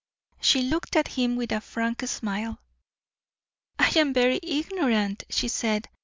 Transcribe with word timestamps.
She 0.39 0.63
looked 0.63 0.95
at 0.95 1.09
him 1.09 1.35
with 1.35 1.51
a 1.51 1.61
frank 1.61 2.01
smile. 2.07 2.57
"I 3.77 3.89
am 3.99 4.13
very 4.13 4.39
ignorant," 4.41 5.25
she 5.29 5.47
said. 5.47 5.89